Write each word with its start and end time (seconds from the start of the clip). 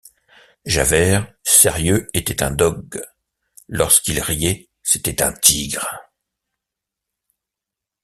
Javert 0.65 1.31
sérieux 1.43 2.07
était 2.15 2.41
un 2.41 2.49
dogue; 2.49 3.03
lorsqu’il 3.67 4.19
riait, 4.19 4.67
c’était 4.81 5.21
un 5.21 5.31
tigre. 5.31 5.95